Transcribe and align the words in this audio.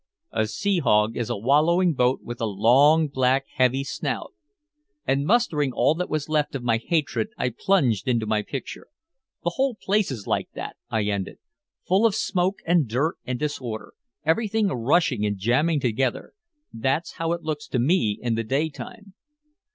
"A 0.31 0.47
sea 0.47 0.79
hog 0.79 1.15
is 1.15 1.29
a 1.29 1.37
wallowing 1.37 1.93
boat 1.93 2.21
with 2.23 2.41
a 2.41 2.47
long, 2.47 3.07
black, 3.07 3.45
heavy 3.57 3.83
snout." 3.83 4.33
And 5.05 5.27
mustering 5.27 5.71
all 5.73 5.93
that 5.93 6.09
was 6.09 6.27
left 6.27 6.55
of 6.55 6.63
my 6.63 6.77
hatred 6.77 7.27
I 7.37 7.49
plunged 7.55 8.07
into 8.07 8.25
my 8.25 8.41
picture. 8.41 8.87
"The 9.43 9.51
whole 9.51 9.75
place 9.75 10.09
is 10.09 10.25
like 10.25 10.49
that," 10.55 10.75
I 10.89 11.03
ended. 11.03 11.37
"Full 11.87 12.07
of 12.07 12.15
smoke 12.15 12.57
and 12.65 12.87
dirt 12.87 13.17
and 13.27 13.37
disorder, 13.37 13.93
everything 14.25 14.69
rushing 14.69 15.23
and 15.23 15.37
jamming 15.37 15.79
together. 15.79 16.33
That's 16.73 17.11
how 17.17 17.33
it 17.33 17.43
looks 17.43 17.67
to 17.67 17.77
me 17.77 18.17
in 18.19 18.33
the 18.33 18.43
daytime!" 18.43 19.13